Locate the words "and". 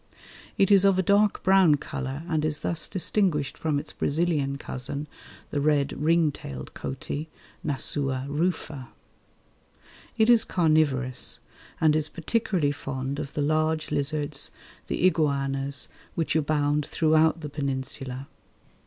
2.27-2.43, 11.79-11.95